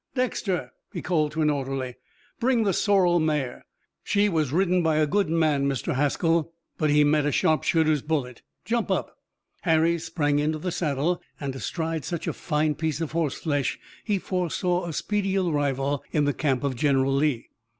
"Dexter," 0.15 0.71
he 0.91 1.03
called 1.03 1.31
to 1.33 1.43
an 1.43 1.51
orderly, 1.51 1.93
"bring 2.39 2.63
the 2.63 2.73
sorrel 2.73 3.19
mare. 3.19 3.67
She 4.03 4.29
was 4.29 4.51
ridden 4.51 4.81
by 4.81 4.95
a 4.95 5.05
good 5.05 5.29
man, 5.29 5.67
Mr. 5.67 5.93
Haskell, 5.93 6.51
but 6.79 6.89
he 6.89 7.03
met 7.03 7.27
a 7.27 7.31
sharpshooter's 7.31 8.01
bullet. 8.01 8.41
Jump 8.65 8.89
up." 8.89 9.17
Harry 9.61 9.99
sprang 9.99 10.39
into 10.39 10.57
the 10.57 10.71
saddle, 10.71 11.21
and, 11.39 11.55
astride 11.55 12.03
such 12.03 12.25
a 12.25 12.33
fine 12.33 12.73
piece 12.73 12.99
of 12.99 13.11
horseflesh, 13.11 13.77
he 14.03 14.17
foresaw 14.17 14.85
a 14.87 14.93
speedy 14.93 15.37
arrival 15.37 16.03
in 16.11 16.25
the 16.25 16.33
camp 16.33 16.63
of 16.63 16.75
General 16.75 17.13
Lee. 17.13 17.49